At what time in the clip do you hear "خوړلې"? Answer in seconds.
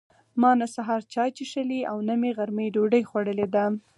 3.09-3.47